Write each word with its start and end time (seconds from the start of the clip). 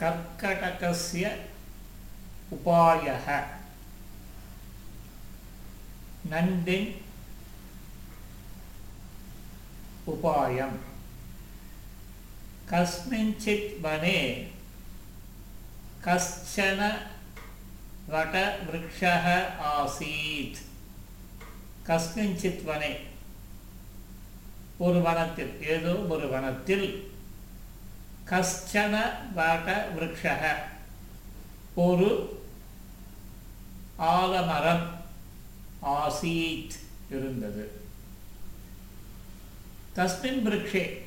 कर्कटकस्य 0.00 1.30
उपायः 2.52 3.26
नन्दिन् 6.30 6.86
उपायं 10.12 10.72
कस्मिंश्चित् 12.70 13.84
वने 13.84 14.20
कश्चन 16.06 16.80
वटवृक्षः 18.10 19.28
आसीत् 19.72 20.64
கஸ்மிஞ்சித் 21.88 22.64
வனே 22.68 22.90
ஒரு 24.86 24.98
வனத்தில் 25.06 25.52
ஏதோ 25.74 25.92
ஒரு 26.14 26.26
வனத்தில் 26.32 26.84
கஷ்டன 28.29 28.99
வாகவிருஷக 29.35 30.55
ஒரு 31.75 32.09
ஆலமரம் 33.97 34.87
ஆசீத் 35.81 36.71
இருந்தது. 37.09 37.81
தஸ்மின் 39.95 40.41
விருட்சே 40.41 41.05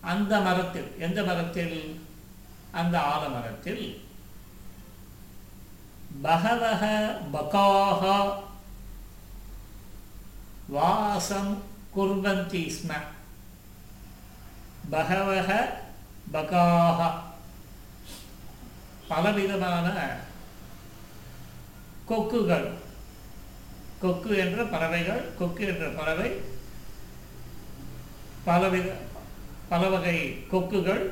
அந்த 0.00 0.40
மரத்தில் 0.40 0.98
எந்த 0.98 1.24
மரத்தில்? 1.24 2.00
அந்த 2.72 2.98
ஆலமரத்தில். 2.98 4.00
பகவக 6.22 6.82
பகாக 7.32 8.32
வாசம் 10.68 11.62
குர்வந்தி 11.96 12.70
ஸ்ம. 12.70 13.16
பகவக 14.92 15.50
பகாக 16.34 17.00
பலவிதமான 19.10 19.86
கொக்குகள். 22.10 22.68
கொக்கு 24.02 24.30
என்ற 24.44 24.58
பறவைகள் 24.72 25.22
கொக்கு 25.38 25.62
என்ற 25.70 25.86
பறவை 25.98 26.28
பலவித 28.46 28.88
பல 29.70 29.82
வகை 29.94 30.18
கொக்குகள் 30.52 31.02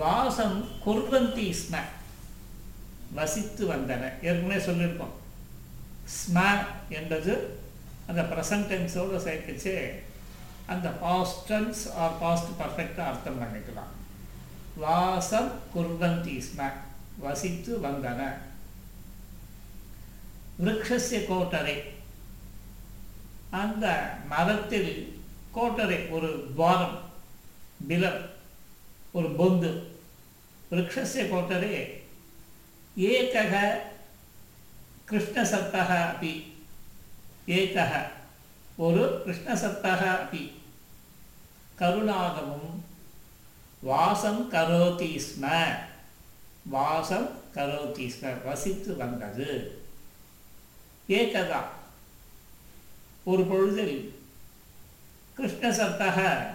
வாசம் 0.00 0.58
குர்வந்தி 0.84 1.46
ஸ்ம 1.60 1.82
வசித்து 3.16 3.62
வந்தன. 3.72 4.02
ஏற்கனவே 4.26 4.58
சொல்லியிருப்போம் 4.68 5.14
ஸ்ம 6.16 6.38
என்பது 6.98 7.34
அந்த 8.08 8.22
ப்ரெசன்டென்ஸோடு 8.30 9.18
சேர்த்துச்சு 9.26 9.74
அந்த 10.66 10.88
பாஸ்ட் 10.88 11.52
டென்ஸ் 11.52 11.92
ஆர் 11.92 12.18
பாஸ்ட் 12.18 12.52
பர்ஃபெக்டாக 12.60 13.08
அர்த்தம் 13.10 13.40
பண்ணிக்கலாம். 13.42 13.92
வாசம் 14.76 15.50
குர்வந்தி 15.74 16.42
ஸ்ம 16.44 16.70
வசித்து 17.18 17.78
வந்தன. 17.78 18.20
விரக்ஷஸ்ய 20.64 21.20
கோட்டரை. 21.30 21.76
அந்த 23.50 24.16
மரத்தில் 24.28 25.20
கோட்டரை 25.54 26.10
ஒரு 26.10 26.30
துவாரம் 26.54 26.98
பிலர் 27.88 28.20
ஒரு 29.12 29.28
பொந்து. 29.38 29.72
விரக்ஷஸ்ய 30.70 31.24
கோட்டரே 31.32 32.02
ஏகக 32.96 33.54
கிருஷ்ணசர்ப்பக 35.10 35.90
அப்படி 36.06 36.52
ஏகக 37.46 37.92
ஒரு 38.76 39.22
கிருஷ்ணசத்தக 39.26 40.10
அப்படி 40.10 40.62
கருணாகவும் 41.78 42.82
வாசம் 43.80 44.52
கரோதி 44.52 45.22
ஸ்ம. 45.22 45.74
வாசம் 46.62 47.42
கரோதி 47.54 48.12
ஸ்ம. 48.20 48.44
வசித்து 48.44 48.96
வந்தது. 48.96 49.82
ஏகதா. 51.08 51.60
ஒரு 53.24 53.42
பொழுதில் 53.42 54.18
கிருஷ்ணசத்தக. 55.36 56.46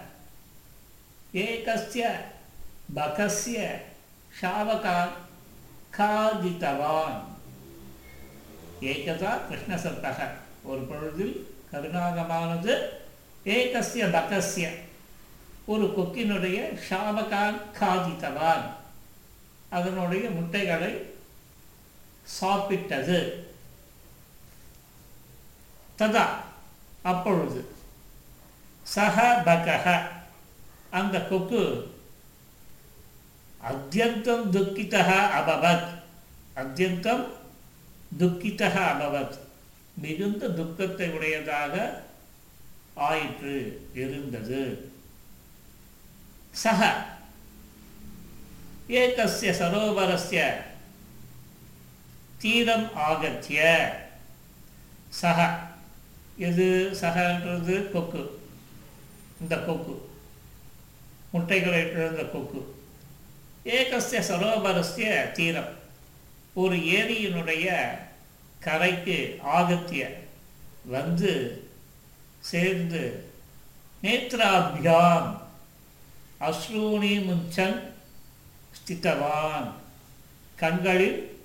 ஏகஸ்ய 1.34 2.20
பகஸ்ய 2.94 3.70
ஷாவகான் 4.40 5.10
காதித்தவான் 5.96 7.22
ஏகதா 8.80 9.38
கிருஷ்ணசத்தக. 9.50 10.28
ஒரு 10.62 10.80
பொழுதில் 10.80 11.59
கருணாகமானது. 11.72 12.88
ஏகசிய 13.44 14.06
பகசிய 14.10 14.68
ஒரு 15.66 15.94
கொக்கினுடைய 15.98 16.80
ஷாபகான் 16.90 17.60
காதித்தவான். 17.80 18.70
அதனுடைய 19.70 20.30
முட்டைகளை 20.30 21.14
சாப்பிட்டது. 22.40 23.46
ததா 25.98 26.26
அப்பொழுது. 27.02 27.68
சஹ 28.94 29.42
பகஹ. 29.44 30.08
அந்த 30.90 31.20
கொக்கு 31.20 31.94
அத்தியந்தம் 33.70 34.50
துக்கிதः 34.50 35.28
அபவத். 35.40 35.88
அத்தியந்தம் 36.56 37.26
துக்கிதः 38.18 38.76
அபவத். 38.76 39.49
மிகுந்த 40.00 40.48
துக்கத்தை 40.48 41.10
உடையதாக 41.10 42.02
ஆயிற்று 42.94 43.88
இருந்தது. 43.94 44.92
சக 46.50 47.04
ஏகசிய 48.88 49.50
சரோவரஸ்ய 49.52 50.54
தீரம் 52.38 52.96
ஆகத்திய 52.96 53.60
சக 55.08 55.60
எது 56.36 56.96
சகன்றது 57.00 57.90
கொக்கு. 57.90 58.40
இந்த 59.40 59.56
கொக்கு. 59.56 60.08
முட்டைகளை 61.30 61.90
இழந்த 61.90 62.22
கொக்கு. 62.22 62.74
ஏகசிய 63.64 64.22
சரோவரஸ்ய 64.28 65.32
தீரம். 65.32 65.78
ஒரு 66.54 66.76
ஏரியினுடைய 66.76 67.98
கரைக்கு 68.60 69.38
ஆகத்திய 69.56 70.02
வந்து 70.84 71.32
சேர்ந்து 72.40 73.02
நேத்ராபியாம் 74.02 75.28
அஸ்ரூனி 76.40 77.14
முஞ்சன் 77.28 77.78
ஸ்தித்தவான். 78.76 79.68
கண்களில் 80.56 81.38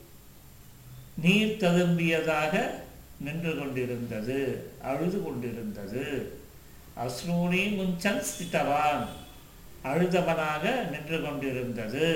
நீர் 1.24 1.58
ததும்பியதாக 1.60 2.54
நின்று 3.18 3.58
கொண்டிருந்தது 3.58 4.40
அழுது 4.82 5.24
கொண்டிருந்தது. 5.24 6.06
அஸ்ரூனி 7.06 7.64
முஞ்சன் 7.80 8.24
ஸ்தித்தவான். 8.30 9.06
அழுதவனாக 9.84 10.64
நின்று 10.94 11.22
கொண்டிருந்தது. 11.22 12.08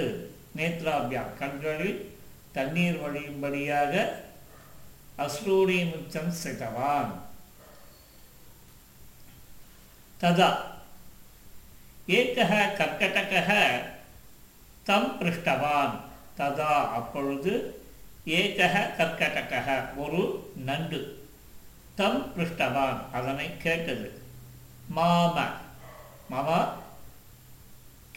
நேத்ராபியா 0.57 1.23
கண்களில் 1.39 1.99
தண்ணீர் 2.51 2.99
வழியும்படியாக 3.03 3.93
அஸ்ரூணி 5.23 5.79
முச்சம் 5.91 6.33
சிதவான் 6.41 7.11
ததா 10.21 10.49
ஏகः 12.17 12.51
கர்க்கடகः 12.79 13.49
தம் 14.87 15.09
பிருஷ்டவான் 15.19 15.95
ததா 16.37 16.73
அப்பொழுது 16.97 17.53
ஏகः 18.39 18.75
கர்க்கடகः 18.99 19.67
ஒரு 20.03 20.21
நண்டு 20.65 20.99
தம் 21.95 22.21
பிருஷ்டவான் 22.35 22.99
அதனை 23.11 23.47
கேட்டது. 23.57 24.09
மாம 24.95 25.37
மம 26.31 26.49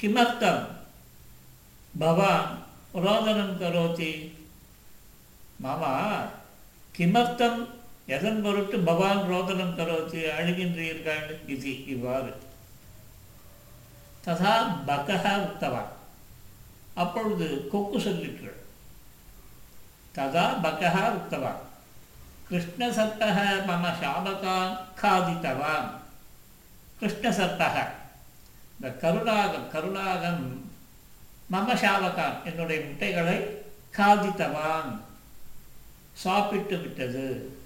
கிமர்த்தம் 0.00 0.62
பவான் 1.98 2.46
ரோதனம் 3.06 3.58
கரோதி. 3.62 4.12
மம 5.64 5.82
கிமர்த்தம் 6.98 7.68
எதன் 8.06 8.42
பொருட்டு 8.42 8.78
பவான் 8.78 9.18
ரோதனம் 9.18 9.78
கரோத்து 9.78 10.30
அழுகின்றீர்கள் 10.38 11.48
இது 11.48 11.86
இவ்வாறு. 11.86 12.34
ததா 14.26 14.78
பகஹ 14.86 15.38
உத்தவான். 15.38 15.88
அப்பொழுது 16.94 17.68
கொக்கு 17.68 17.98
சொல்லிற்று. 17.98 18.52
ததா 20.14 20.44
பகஹ 20.62 21.10
உத்தவான். 21.10 21.60
கிருஷ்ணசர்ப்பः 22.50 23.64
மம 23.68 23.92
சாபகான் 24.02 24.76
காதித்தவான். 25.02 25.90
கிருஷ்ணசர்ப்பः 27.00 27.86
இந்த 28.74 28.96
கருணாகம் 29.00 29.70
கருணாகம் 29.70 30.70
மம 31.52 31.74
சாபகான் 31.74 32.44
என்னுடைய 32.44 32.84
முட்டைகளை 32.84 33.64
காதித்தவான். 33.96 35.10
சாப்பிட்டு 36.12 36.78
விட்டது 36.78 37.56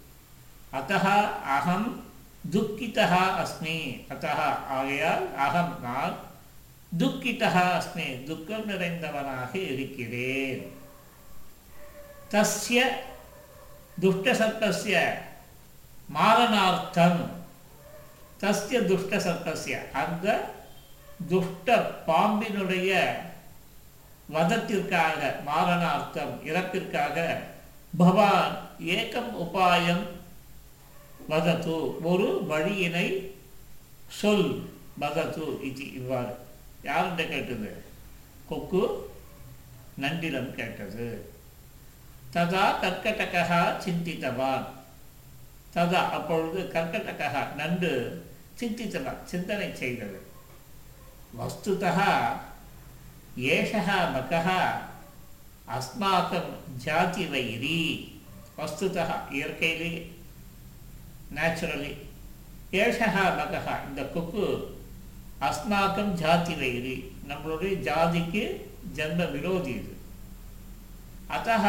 அத்தः 0.72 1.04
அகம் 1.42 2.04
துக்கிதா 2.52 3.18
அஸ்மி. 3.42 4.04
அத்தः 4.08 4.66
ஆகையால் 4.68 5.36
அகம் 5.36 5.80
நான் 5.82 6.16
துக்கிதா 6.98 7.82
அஸ்மி. 7.82 8.24
துக்கம் 8.24 8.68
நிறைந்தவனாக 8.68 9.54
இருக்கிறேன். 9.54 10.72
தஸ்ய 12.30 12.82
துஷ்டசர்ப்பஸ்ய 14.00 15.10
மாரணார்த்தம் 16.14 17.30
தஸ்ய 18.40 18.78
துஷ்டசர்ப்பஸ்ய 18.80 19.92
அந்த 19.92 20.54
துஷ்ட 21.28 21.90
பாம்பினுடைய 22.06 23.06
வதத்திற்காக 24.32 25.42
மாரணார்த்தம் 25.44 26.46
இறப்பிற்காக 26.46 27.36
பவான் 27.94 28.58
ஏக்கம் 28.80 29.40
உபாயம் 29.42 30.06
வதத்து 31.28 32.02
ஒரு 32.02 32.46
வழியினை 32.48 33.30
சொல் 34.08 34.70
வதத்து 35.00 35.62
இது 35.62 35.94
இவ்வாறு. 35.94 36.34
யாருண்ட 36.84 37.28
கேட்டது? 37.28 37.84
கொக்கு 38.48 39.12
நண்டிடம் 40.00 40.54
கேட்டது. 40.54 41.32
ததா 42.32 42.78
கர்க்கடகா 42.80 43.82
சிந்தித்தவான். 43.84 44.66
ததா 45.74 46.10
அப்பொழுது 46.10 46.70
கர்க்கடகா 46.72 47.54
நண்டு 47.54 48.24
சிந்தித்தவான் 48.60 49.24
சிந்தனை 49.24 49.74
செய்தது. 49.74 50.20
வஸ்துதா 51.38 52.28
ஏஷः 53.36 54.12
மகா 54.12 54.88
அஸ்மாக்கம் 55.68 56.50
ஜாதி 56.84 57.24
வைரி 57.26 57.78
வஸ்துதா 58.58 59.06
இயற்கையிலேயே 59.30 60.02
நேச்சுரலி 61.36 61.92
ஏஷகா 62.76 63.24
பகஹா 63.38 63.74
இந்த 63.88 64.02
கொக்கு 64.14 64.46
அஸ்மாக்கம் 65.40 66.12
ஜாதி 66.14 66.54
வைரி 66.54 66.96
நம்மளுடைய 67.28 67.72
ஜாதிக்கு 67.82 68.44
ஜன்ம 68.92 69.26
விரோதி 69.34 69.72
இது 69.72 69.92
அத்தஹ 71.30 71.64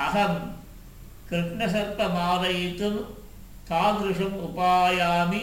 அகம் 0.00 0.38
கிருஷ்ணசர்ப்பமாலயித்தும் 1.30 3.00
தாதிருஷம் 3.68 4.36
உபாயாமி 4.46 5.42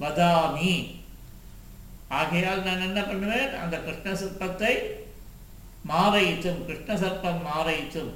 வதாமி 0.00 0.74
ஆகையால் 2.12 2.64
நான் 2.64 2.86
என்ன 2.88 3.00
பண்ணுவேன் 3.02 3.52
அந்த 3.60 3.76
கிருஷ்ணசர்ப்பத்தை 3.80 4.72
சர்ப்பத்தை 5.86 5.90
மாரயித்தும் 5.90 6.64
கிருஷ்ண 6.64 6.94
சர்ப்பம் 6.94 7.40
மாரயித்தும் 7.46 8.12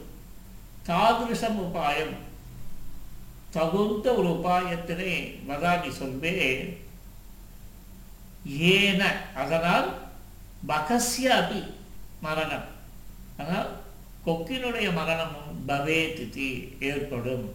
தாதிருஷம் 0.88 1.58
உபாயம். 1.66 2.14
தகுந்த 3.50 4.14
ஒரு 4.14 4.28
உபாயத்தினை 4.28 5.12
வதாமி 5.48 5.90
சொல்வேன் 5.90 6.78
ஏன 8.44 9.02
அதனால் 9.34 9.88
பகஸ்ய 10.68 11.28
அபி 11.40 11.60
மரணம். 12.20 12.68
ஆனால் 13.38 13.70
கொக்கினுடைய 14.26 14.92
மரணமும் 14.92 15.68
பவேத் 15.68 16.20
இது 16.20 16.48
ஏற்படும். 16.80 17.54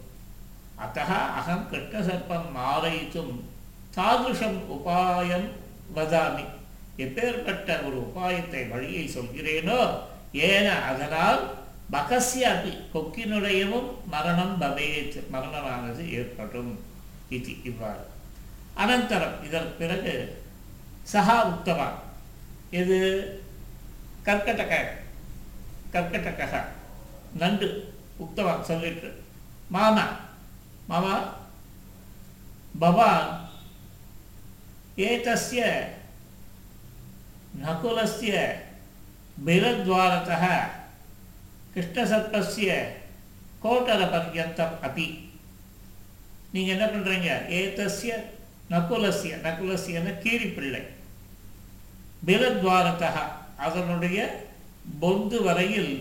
அத்தः 0.83 1.11
அகம் 1.39 1.67
கிருஷ்ணசர்ப்பம் 1.71 2.47
மாரயித்தும் 2.55 3.33
தாதுஷம் 3.95 4.59
உபாயம் 4.75 5.47
வதாமி. 5.95 6.45
எப்பேற்பட்ட 6.99 7.69
ஒரு 7.83 7.97
உபாயத்தை 8.07 8.61
வழியை 8.69 9.05
சொல்கிறேனோ 9.07 9.79
ஏன 10.47 10.67
அதனால் 10.81 11.41
பகஸ்ய 11.89 12.47
அபி 12.49 12.71
கொக்கினுடையவும் 12.93 13.89
மரணம் 14.07 14.55
பவேத் 14.59 15.17
மரணமானது 15.29 16.03
ஏற்படும் 16.11 16.71
இது 17.29 17.51
இவ்வாறு. 17.63 18.03
அனந்தரம் 18.75 19.37
இதற்கு 19.43 19.73
பிறகு 19.73 20.13
சஹா 21.13 21.37
உத்தவான் 21.51 21.97
இது 22.71 22.97
கர்க்கடக 24.25 24.73
கர்க்கடக 25.93 26.53
நண்டு 27.33 27.67
உக்தவான் 28.19 28.61
சொல்லிட்டு 28.61 29.09
மாமா 29.69 30.05
மாமா 30.87 31.15
பவான் 32.79 33.29
ஏதஸ்ய 35.05 35.63
நகுலஸ்ய 37.60 38.32
बिलद्वारतः 39.38 40.44
கிருஷ்ணசர்ப்பஸ்ய 41.72 42.68
கோட்டரபர்யந்தம் 43.62 44.76
அபி 44.86 45.06
நீங்கள் 46.52 46.74
என்ன 46.74 46.86
பண்ணுறீங்க 46.86 47.30
ஏதஸ்ய 47.58 48.12
நகுலஸ்ய 48.70 49.32
நகுலஸ்யன 49.44 50.14
கீரிப்பிள்ளை 50.22 50.82
பிலத்வாரத்தக 52.22 53.16
அதனுடைய 53.66 54.18
பொந்து 55.00 55.38
வரையில் 55.46 55.92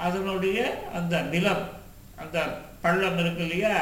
அதனுடைய 0.00 0.58
அந்த 0.94 1.14
பிலம் 1.32 1.64
அந்த 2.22 2.38
பள்ளம் 2.82 3.18
இருக்கு 3.22 3.44
இல்லையா 3.46 3.76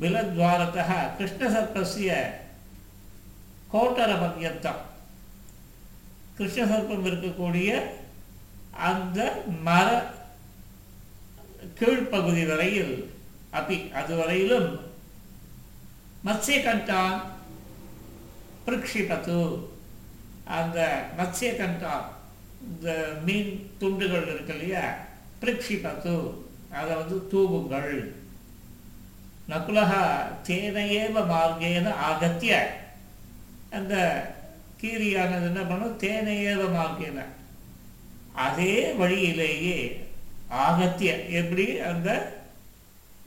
பிலத்வாரத்தக 0.00 0.90
கிருஷ்ணசர்ப்பஸ்ய 1.18 2.10
கோட்டர 3.72 4.10
பர்யந்தம் 4.22 4.82
கிருஷ்ணசர்ப்பம் 6.37 7.05
இருக்கக்கூடிய 7.05 7.81
அந்த 8.71 9.43
மர 9.61 10.05
கீழ்ப்பகுதி 11.79 12.47
வரையில் 12.47 13.13
அப்பி 13.53 13.91
அது 13.91 14.15
வரையிலும் 14.15 14.79
மத்ஸ்யகண்டான் 16.25 17.21
பிரிக்ஷிபத்து. 18.67 19.59
அந்த 20.45 21.09
மத்ஸ்யகண்டான் 21.17 22.03
இந்த 22.67 23.17
மீன் 23.25 23.71
துண்டுகள் 23.77 24.27
இருக்கு 24.27 24.53
இல்லையா 24.53 24.97
பிரிக்ஷிபத்து. 25.41 26.33
அதை 26.71 26.95
வந்து 26.95 27.27
தூவுங்கள். 27.31 28.11
நகுலகா 29.49 30.25
தேனையேவ 30.43 31.19
மார்கேன 31.33 31.91
ஆகத்திய. 31.91 32.81
அந்த 33.71 33.95
கீரியானது 34.81 35.45
என்ன 35.45 35.61
பண்ணும்? 35.61 35.99
தேனையேவ 35.99 36.71
அதே 38.33 38.93
வழியிலேயே 38.93 40.09
ஆகத்திய 40.49 41.15
எப்படி? 41.15 41.79
அந்த 41.79 42.37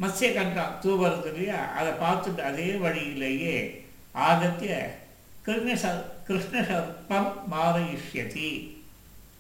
மத்ய 0.00 0.06
மத்ஸ்யகண்டம் 0.06 0.79
தூவறது 0.81 1.27
இல்லையா 1.27 1.56
அதை 1.56 1.93
பார்த்துட்டு 1.93 2.41
அதே 2.41 2.71
வழியிலேயே 2.73 3.85
ஆகத்திய 4.12 4.99
கிருஷ்ண 5.43 5.93
கிருஷ்ணசர்ப்பம் 6.29 7.33
மாரயிஷ்யதி 7.51 8.77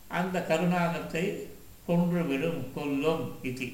அந்த 0.08 0.42
கருணாகத்தை 0.42 1.48
கொன்றுவிடும் 1.88 2.72
கொல்லும் 2.74 3.38
இது. 3.42 3.72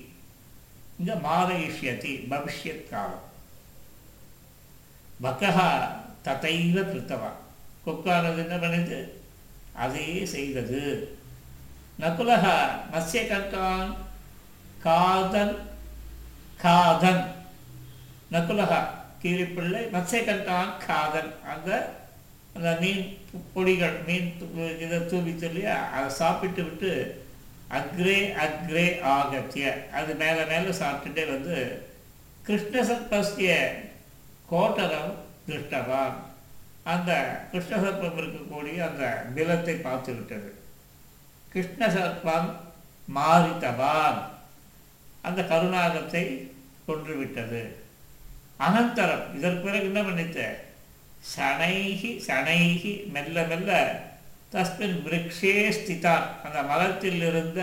இங்க 0.98 1.14
மாரயிஷ்யதி 1.14 2.12
பவிஷ்யத் 2.30 2.88
காலம். 2.88 3.24
பக்கஹா 5.22 5.68
ததைவ 6.24 6.80
கிருத்தவான் 6.80 7.42
கொக்கானது 7.86 8.40
என்ன 8.44 8.56
பண்ணுது 8.62 8.98
அதையே 9.84 10.20
செய்தது. 10.34 10.82
நகுலக 12.02 12.44
கற்கான் 13.30 13.90
காதன் 14.86 15.54
காதன். 16.64 17.24
நகுலகா 18.34 18.80
கீரிப்பிள்ளை 19.22 19.82
மத்ஸ்யகண்டான் 19.94 20.72
காதன். 20.86 21.30
அந்த 21.52 21.70
அந்த 22.56 22.70
மீன் 22.80 23.04
பொடிகள் 23.54 23.96
மீன் 24.08 24.28
இதை 24.84 24.98
தூவித்து 25.12 25.46
இல்லையா 25.50 25.76
அதை 25.94 26.10
சாப்பிட்டு 26.20 26.62
விட்டு 26.66 26.92
அக்ரே 27.78 28.18
அக்ரே 28.44 28.86
ஆகத்திய 29.14 29.72
அது 29.98 30.12
மேலே 30.22 30.42
மேலே 30.52 30.72
சாப்பிட்டுட்டே 30.80 31.24
வந்து 31.32 31.56
கிருஷ்ணசர்பஸ்திய 32.46 33.52
கோட்டரம் 34.52 35.14
திருஷ்டவான். 35.48 36.16
அந்த 36.92 37.10
கிருஷ்ணசர்ப்பம் 37.52 38.18
இருக்கக்கூடிய 38.20 38.78
அந்த 38.88 39.04
நிலத்தை 39.36 39.74
பார்த்து 39.86 40.10
விட்டது 40.14 40.50
கிருஷ்ணசர்ப்பம் 41.52 42.48
மாறித்தவான். 43.16 44.18
அந்த 45.26 45.40
கருணாகத்தை 45.50 46.24
கொன்றுவிட்டது. 46.86 47.62
அனந்தரம் 48.66 49.24
இதற்கு 49.36 49.62
பிறகு 49.66 49.88
என்ன 49.90 50.00
பண்ணித்த 50.02 50.40
சனைகி 51.34 52.10
சனைகி 52.28 52.92
மெல்ல 53.14 53.46
மெல்ல 53.50 53.70
தஸ்மின் 54.54 54.98
விரக்ஷே 55.04 55.54
ஸ்திதான். 55.78 56.26
அந்த 56.46 56.58
மரத்தில் 56.70 57.22
இருந்த 57.28 57.60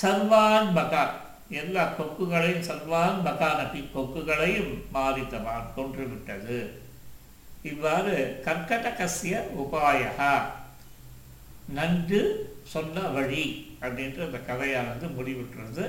சர்வான் 0.00 0.70
பகான் 0.78 1.14
எல்லா 1.60 1.84
கொக்குகளையும் 1.98 2.66
சர்வான் 2.70 3.20
பகான் 3.26 3.60
அப்படி 3.64 3.82
கொக்குகளையும் 3.96 4.72
மாறித்தவான் 4.96 5.68
கொன்றுவிட்டது. 5.76 6.58
இவ்வாறு 7.70 8.14
கர்கடகசிய 8.46 9.34
உபாயா 9.62 10.30
நன்று 11.76 12.22
சொன்ன 12.72 13.06
வழி 13.16 13.44
அப்படின்ற 13.84 14.18
அந்த 14.26 14.38
கதையானது 14.48 15.06
முடிவுட்டுறது 15.18 15.84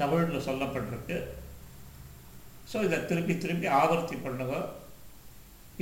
தமிழில் 0.00 0.46
சொல்லப்பட்டிருக்கு. 0.48 1.16
ஸோ 2.70 2.76
இதை 2.86 2.98
திருப்பி 3.10 3.34
திருப்பி 3.38 3.66
ஆவர்த்தி 3.80 4.16
பண்ணுங்க. 4.26 4.56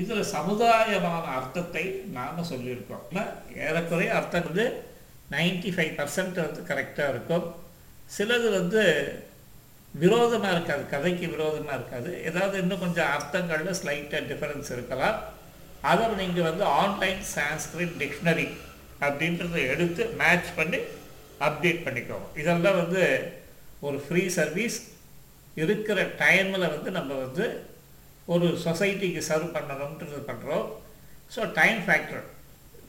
இதில் 0.01 0.33
சமுதாயமான 0.37 1.25
அர்த்தத்தை 1.39 1.85
நாம் 2.17 2.49
சொல்லியிருக்கோம். 2.53 3.05
ஏறக்குறைய 3.67 4.11
அர்த்தம் 4.19 4.49
வந்து 4.49 4.67
நைன்டி 5.35 5.71
ஃபைவ் 5.75 5.93
பர்சன்ட் 6.01 6.41
வந்து 6.47 6.63
கரெக்டாக 6.71 7.13
இருக்கும். 7.13 7.47
சிலது 8.17 8.49
வந்து 8.59 8.83
விரோதமாக 10.03 10.55
இருக்காது 10.55 10.83
கதைக்கு 10.93 11.27
விரோதமாக 11.35 11.77
இருக்காது. 11.79 12.11
ஏதாவது 12.29 12.57
இன்னும் 12.63 12.83
கொஞ்சம் 12.85 13.11
அர்த்தங்களில் 13.17 13.79
ஸ்லைட்டாக 13.81 14.23
டிஃபரன்ஸ் 14.31 14.71
இருக்கலாம். 14.77 15.19
அதை 15.91 16.05
நீங்கள் 16.23 16.49
வந்து 16.51 16.65
ஆன்லைன் 16.81 17.23
சான்ஸ்கிரிட் 17.35 17.95
டிக்ஷனரி 18.03 18.47
அப்படின்றத 19.07 19.57
எடுத்து 19.75 20.03
மேட்ச் 20.21 20.51
பண்ணி 20.59 20.81
அப்டேட் 21.47 21.85
பண்ணிக்கோங்க. 21.87 22.29
இதெல்லாம் 22.43 22.81
வந்து 22.83 23.03
ஒரு 23.87 23.99
ஃப்ரீ 24.05 24.23
சர்வீஸ் 24.39 24.79
இருக்கிற 25.63 26.01
டைமில் 26.23 26.71
வந்து 26.75 26.91
நம்ம 26.99 27.15
வந்து 27.25 27.47
ஒரு 28.35 28.47
சொசைட்டிக்கு 28.67 29.23
சர்வ் 29.31 29.57
பண்ணணுன்றது 29.57 30.21
பண்ணுறோம் 30.31 30.67
ஸோ 31.35 31.41
டைம் 31.59 31.81
ஃபேக்டர் 31.87 32.25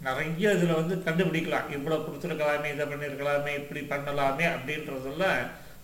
நிறைய 0.05 0.53
இதில் 0.55 0.79
வந்து 0.79 0.95
கண்டுபிடிக்கலாம். 1.07 1.67
இவ்வளோ 1.75 1.97
கொடுத்துருக்கலாமே 2.05 2.69
இதை 2.75 2.85
பண்ணியிருக்கலாமே 2.91 3.51
இப்படி 3.61 3.81
பண்ணலாமே 3.91 4.45
அப்படின்றதெல்லாம் 4.53 5.41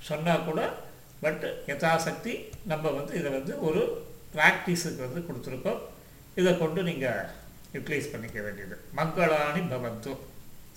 சொன்னால் 0.10 0.48
கூட 0.50 0.62
பட் 1.22 1.46
யதாசக்தி 1.68 2.34
நம்ம 2.66 2.90
வந்து 2.90 3.14
இதை 3.20 3.32
வந்து 3.32 3.54
ஒரு 3.68 3.82
ப்ராக்டிஸுக்கு 4.36 5.02
வந்து 5.08 5.26
கொடுத்துருக்கோம். 5.28 5.82
இதை 6.36 6.58
கொண்டு 6.58 6.84
நீங்கள் 6.84 7.26
யூட்டிலைஸ் 7.74 8.12
பண்ணிக்க 8.12 8.42
வேண்டியது. 8.42 8.78
மங்களானி 8.96 9.64
பவந்து. 9.74 10.14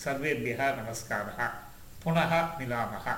சர்வேபியா 0.04 0.66
நமஸ்காரா 0.78 1.46
புனக 2.04 2.32
மிலாமகா 2.58 3.12